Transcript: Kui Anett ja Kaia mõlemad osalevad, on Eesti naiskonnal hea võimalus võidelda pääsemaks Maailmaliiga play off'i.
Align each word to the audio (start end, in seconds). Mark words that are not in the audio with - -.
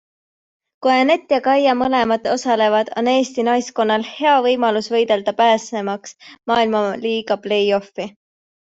Kui 0.85 0.93
Anett 1.01 1.33
ja 1.35 1.37
Kaia 1.47 1.75
mõlemad 1.81 2.25
osalevad, 2.31 2.89
on 3.03 3.11
Eesti 3.13 3.45
naiskonnal 3.49 4.07
hea 4.13 4.33
võimalus 4.47 4.89
võidelda 4.97 5.37
pääsemaks 5.45 6.19
Maailmaliiga 6.53 7.43
play 7.49 7.73
off'i. 7.83 8.13